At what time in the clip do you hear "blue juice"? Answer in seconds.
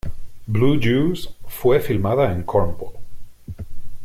0.47-1.29